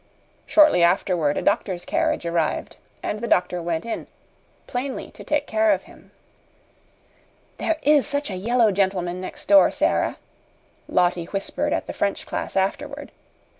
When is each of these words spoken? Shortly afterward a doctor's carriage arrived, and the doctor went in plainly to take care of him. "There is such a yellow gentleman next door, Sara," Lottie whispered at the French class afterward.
Shortly 0.47 0.81
afterward 0.81 1.37
a 1.37 1.43
doctor's 1.43 1.85
carriage 1.85 2.25
arrived, 2.25 2.75
and 3.03 3.19
the 3.19 3.27
doctor 3.27 3.61
went 3.61 3.85
in 3.85 4.07
plainly 4.65 5.11
to 5.11 5.23
take 5.23 5.45
care 5.45 5.69
of 5.71 5.83
him. 5.83 6.09
"There 7.59 7.77
is 7.83 8.07
such 8.07 8.31
a 8.31 8.35
yellow 8.35 8.71
gentleman 8.71 9.21
next 9.21 9.45
door, 9.47 9.69
Sara," 9.69 10.17
Lottie 10.87 11.25
whispered 11.25 11.71
at 11.71 11.85
the 11.85 11.93
French 11.93 12.25
class 12.25 12.55
afterward. 12.57 13.11